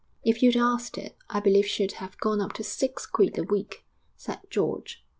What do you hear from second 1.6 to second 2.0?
she'd